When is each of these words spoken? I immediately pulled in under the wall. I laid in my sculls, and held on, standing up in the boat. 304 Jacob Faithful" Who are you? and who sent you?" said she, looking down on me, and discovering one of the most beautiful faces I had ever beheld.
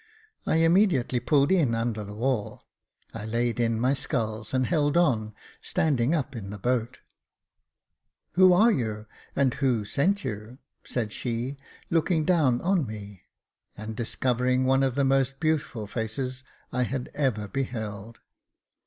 I 0.47 0.55
immediately 0.55 1.19
pulled 1.19 1.51
in 1.51 1.75
under 1.75 2.03
the 2.03 2.15
wall. 2.15 2.65
I 3.13 3.23
laid 3.23 3.59
in 3.59 3.79
my 3.79 3.93
sculls, 3.93 4.51
and 4.51 4.65
held 4.65 4.97
on, 4.97 5.35
standing 5.61 6.15
up 6.15 6.35
in 6.35 6.49
the 6.49 6.57
boat. 6.57 7.01
304 8.33 8.45
Jacob 8.47 8.47
Faithful" 8.47 8.47
Who 8.47 8.53
are 8.53 8.71
you? 8.71 9.05
and 9.35 9.53
who 9.53 9.85
sent 9.85 10.23
you?" 10.23 10.57
said 10.83 11.11
she, 11.13 11.57
looking 11.91 12.25
down 12.25 12.61
on 12.61 12.87
me, 12.87 13.25
and 13.77 13.95
discovering 13.95 14.65
one 14.65 14.81
of 14.81 14.95
the 14.95 15.05
most 15.05 15.39
beautiful 15.39 15.85
faces 15.85 16.43
I 16.71 16.81
had 16.81 17.11
ever 17.13 17.47
beheld. 17.47 18.21